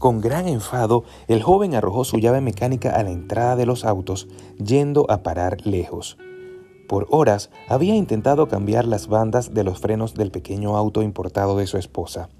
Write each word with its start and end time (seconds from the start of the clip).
Con 0.00 0.22
gran 0.22 0.48
enfado, 0.48 1.04
el 1.28 1.42
joven 1.42 1.74
arrojó 1.74 2.04
su 2.04 2.16
llave 2.16 2.40
mecánica 2.40 2.92
a 2.92 3.02
la 3.02 3.10
entrada 3.10 3.54
de 3.54 3.66
los 3.66 3.84
autos, 3.84 4.28
yendo 4.56 5.04
a 5.10 5.22
parar 5.22 5.66
lejos. 5.66 6.16
Por 6.88 7.06
horas 7.10 7.50
había 7.68 7.94
intentado 7.94 8.48
cambiar 8.48 8.86
las 8.86 9.08
bandas 9.08 9.52
de 9.52 9.62
los 9.62 9.78
frenos 9.78 10.14
del 10.14 10.30
pequeño 10.30 10.74
auto 10.78 11.02
importado 11.02 11.54
de 11.58 11.66
su 11.66 11.76
esposa. 11.76 12.30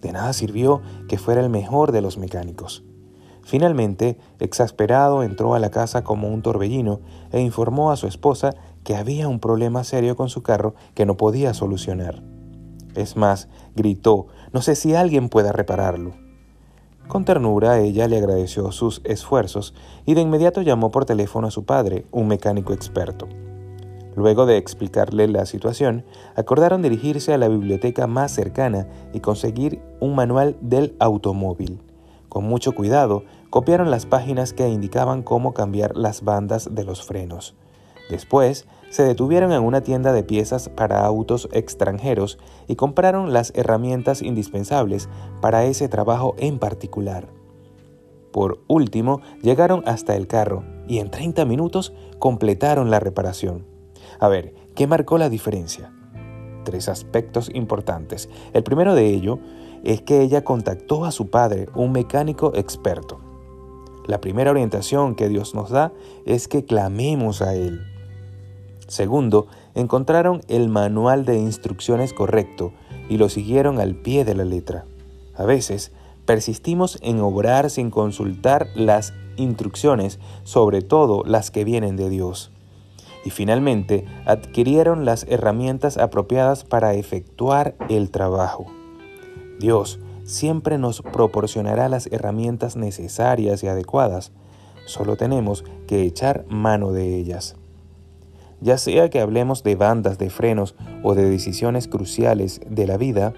De 0.00 0.10
nada 0.10 0.32
sirvió 0.32 0.82
que 1.08 1.18
fuera 1.18 1.40
el 1.40 1.50
mejor 1.50 1.92
de 1.92 2.00
los 2.00 2.18
mecánicos. 2.18 2.82
Finalmente, 3.44 4.18
exasperado, 4.40 5.22
entró 5.22 5.54
a 5.54 5.60
la 5.60 5.70
casa 5.70 6.02
como 6.02 6.30
un 6.30 6.42
torbellino 6.42 6.98
e 7.30 7.42
informó 7.42 7.92
a 7.92 7.96
su 7.96 8.08
esposa 8.08 8.56
que 8.82 8.96
había 8.96 9.28
un 9.28 9.38
problema 9.38 9.84
serio 9.84 10.16
con 10.16 10.28
su 10.28 10.42
carro 10.42 10.74
que 10.94 11.06
no 11.06 11.16
podía 11.16 11.54
solucionar. 11.54 12.24
Es 12.96 13.16
más, 13.16 13.48
gritó, 13.76 14.26
no 14.52 14.62
sé 14.62 14.74
si 14.74 14.96
alguien 14.96 15.28
pueda 15.28 15.52
repararlo. 15.52 16.21
Con 17.08 17.24
ternura 17.24 17.78
ella 17.78 18.08
le 18.08 18.16
agradeció 18.16 18.72
sus 18.72 19.00
esfuerzos 19.04 19.74
y 20.06 20.14
de 20.14 20.20
inmediato 20.20 20.62
llamó 20.62 20.90
por 20.90 21.04
teléfono 21.04 21.48
a 21.48 21.50
su 21.50 21.64
padre, 21.64 22.06
un 22.10 22.28
mecánico 22.28 22.72
experto. 22.72 23.28
Luego 24.14 24.46
de 24.46 24.58
explicarle 24.58 25.26
la 25.28 25.46
situación, 25.46 26.04
acordaron 26.36 26.82
dirigirse 26.82 27.32
a 27.32 27.38
la 27.38 27.48
biblioteca 27.48 28.06
más 28.06 28.32
cercana 28.32 28.86
y 29.12 29.20
conseguir 29.20 29.80
un 30.00 30.14
manual 30.14 30.56
del 30.60 30.94
automóvil. 30.98 31.80
Con 32.28 32.44
mucho 32.44 32.72
cuidado, 32.72 33.24
copiaron 33.50 33.90
las 33.90 34.06
páginas 34.06 34.52
que 34.52 34.68
indicaban 34.68 35.22
cómo 35.22 35.52
cambiar 35.52 35.96
las 35.96 36.24
bandas 36.24 36.74
de 36.74 36.84
los 36.84 37.02
frenos. 37.02 37.54
Después, 38.12 38.66
se 38.90 39.04
detuvieron 39.04 39.52
en 39.52 39.62
una 39.62 39.80
tienda 39.80 40.12
de 40.12 40.22
piezas 40.22 40.68
para 40.68 41.02
autos 41.06 41.48
extranjeros 41.50 42.38
y 42.68 42.76
compraron 42.76 43.32
las 43.32 43.54
herramientas 43.56 44.20
indispensables 44.20 45.08
para 45.40 45.64
ese 45.64 45.88
trabajo 45.88 46.34
en 46.36 46.58
particular. 46.58 47.28
Por 48.30 48.60
último, 48.68 49.22
llegaron 49.40 49.82
hasta 49.86 50.14
el 50.14 50.26
carro 50.26 50.62
y 50.86 50.98
en 50.98 51.10
30 51.10 51.46
minutos 51.46 51.94
completaron 52.18 52.90
la 52.90 53.00
reparación. 53.00 53.64
A 54.20 54.28
ver, 54.28 54.52
¿qué 54.74 54.86
marcó 54.86 55.16
la 55.16 55.30
diferencia? 55.30 55.90
Tres 56.64 56.90
aspectos 56.90 57.50
importantes. 57.54 58.28
El 58.52 58.62
primero 58.62 58.94
de 58.94 59.06
ello 59.06 59.38
es 59.84 60.02
que 60.02 60.20
ella 60.20 60.44
contactó 60.44 61.06
a 61.06 61.12
su 61.12 61.30
padre, 61.30 61.66
un 61.74 61.92
mecánico 61.92 62.52
experto. 62.54 63.20
La 64.06 64.20
primera 64.20 64.50
orientación 64.50 65.14
que 65.14 65.30
Dios 65.30 65.54
nos 65.54 65.70
da 65.70 65.94
es 66.26 66.46
que 66.46 66.66
clamemos 66.66 67.40
a 67.40 67.54
Él. 67.54 67.80
Segundo, 68.86 69.46
encontraron 69.74 70.42
el 70.48 70.68
manual 70.68 71.24
de 71.24 71.38
instrucciones 71.38 72.12
correcto 72.12 72.72
y 73.08 73.16
lo 73.16 73.28
siguieron 73.28 73.80
al 73.80 73.94
pie 73.94 74.24
de 74.24 74.34
la 74.34 74.44
letra. 74.44 74.84
A 75.34 75.44
veces, 75.44 75.92
persistimos 76.26 76.98
en 77.02 77.20
obrar 77.20 77.70
sin 77.70 77.90
consultar 77.90 78.68
las 78.74 79.14
instrucciones, 79.36 80.18
sobre 80.44 80.82
todo 80.82 81.22
las 81.24 81.50
que 81.50 81.64
vienen 81.64 81.96
de 81.96 82.10
Dios 82.10 82.52
y 83.24 83.30
finalmente 83.30 84.04
adquirieron 84.26 85.04
las 85.04 85.24
herramientas 85.28 85.96
apropiadas 85.96 86.64
para 86.64 86.94
efectuar 86.94 87.74
el 87.88 88.10
trabajo. 88.10 88.66
Dios 89.58 90.00
siempre 90.24 90.78
nos 90.78 91.02
proporcionará 91.02 91.88
las 91.88 92.06
herramientas 92.08 92.76
necesarias 92.76 93.62
y 93.62 93.68
adecuadas, 93.68 94.32
solo 94.86 95.16
tenemos 95.16 95.64
que 95.86 96.02
echar 96.02 96.44
mano 96.48 96.92
de 96.92 97.16
ellas. 97.16 97.56
Ya 98.62 98.78
sea 98.78 99.10
que 99.10 99.20
hablemos 99.20 99.64
de 99.64 99.74
bandas 99.74 100.18
de 100.18 100.30
frenos 100.30 100.76
o 101.02 101.14
de 101.14 101.28
decisiones 101.28 101.88
cruciales 101.88 102.60
de 102.68 102.86
la 102.86 102.96
vida, 102.96 103.34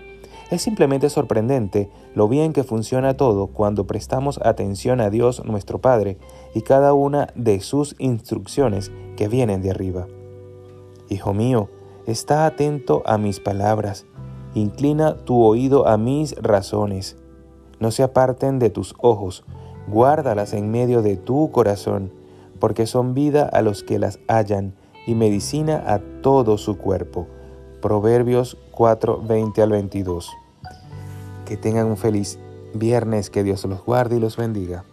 es 0.50 0.60
simplemente 0.60 1.08
sorprendente 1.08 1.90
lo 2.14 2.28
bien 2.28 2.52
que 2.52 2.62
funciona 2.62 3.16
todo 3.16 3.46
cuando 3.46 3.86
prestamos 3.86 4.38
atención 4.44 5.00
a 5.00 5.08
Dios 5.08 5.42
nuestro 5.46 5.80
Padre 5.80 6.18
y 6.54 6.60
cada 6.60 6.92
una 6.92 7.28
de 7.34 7.60
sus 7.60 7.96
instrucciones 7.98 8.92
que 9.16 9.28
vienen 9.28 9.62
de 9.62 9.70
arriba. 9.70 10.06
Hijo 11.08 11.32
mío, 11.32 11.70
está 12.06 12.44
atento 12.44 13.02
a 13.06 13.16
mis 13.16 13.40
palabras, 13.40 14.04
inclina 14.54 15.16
tu 15.16 15.42
oído 15.42 15.88
a 15.88 15.96
mis 15.96 16.36
razones. 16.36 17.16
No 17.80 17.90
se 17.90 18.02
aparten 18.02 18.58
de 18.58 18.68
tus 18.68 18.94
ojos, 18.98 19.44
guárdalas 19.88 20.52
en 20.52 20.70
medio 20.70 21.00
de 21.00 21.16
tu 21.16 21.50
corazón, 21.50 22.12
porque 22.60 22.86
son 22.86 23.14
vida 23.14 23.48
a 23.50 23.62
los 23.62 23.82
que 23.82 23.98
las 23.98 24.20
hallan 24.28 24.74
y 25.06 25.14
medicina 25.14 25.84
a 25.86 26.00
todo 26.22 26.58
su 26.58 26.78
cuerpo. 26.78 27.26
Proverbios 27.80 28.56
4, 28.72 29.22
20 29.22 29.62
al 29.62 29.70
22. 29.70 30.30
Que 31.44 31.56
tengan 31.56 31.86
un 31.86 31.96
feliz 31.96 32.38
viernes, 32.74 33.30
que 33.30 33.44
Dios 33.44 33.64
los 33.64 33.84
guarde 33.84 34.16
y 34.16 34.20
los 34.20 34.36
bendiga. 34.36 34.84